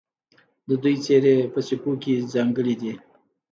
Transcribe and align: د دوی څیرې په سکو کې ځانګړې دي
د 0.67 0.69
دوی 0.83 0.95
څیرې 1.03 1.35
په 1.53 1.59
سکو 1.67 1.91
کې 2.01 2.13
ځانګړې 2.33 2.75
دي 2.81 2.93